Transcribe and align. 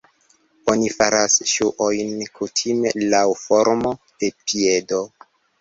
Oni 0.71 0.87
faras 0.93 1.35
ŝuojn 1.51 2.15
kutime 2.39 2.95
laŭ 3.15 3.23
formo 3.45 3.93
de 4.25 4.33
piedo. 4.45 5.05